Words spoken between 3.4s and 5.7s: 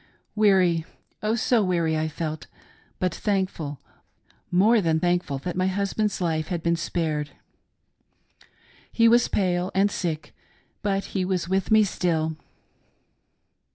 ful, more than thankful that my